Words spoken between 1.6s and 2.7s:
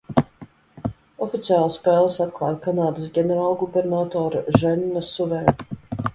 spēles atklāja